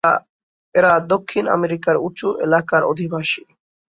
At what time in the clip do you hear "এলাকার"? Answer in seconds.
2.45-2.81